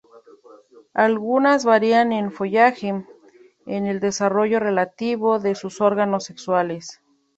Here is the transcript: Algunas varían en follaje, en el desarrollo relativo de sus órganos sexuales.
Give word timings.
Algunas 0.95 1.63
varían 1.63 2.11
en 2.11 2.31
follaje, 2.31 3.05
en 3.67 3.85
el 3.85 3.99
desarrollo 3.99 4.59
relativo 4.59 5.37
de 5.37 5.53
sus 5.53 5.79
órganos 5.79 6.23
sexuales. 6.23 7.03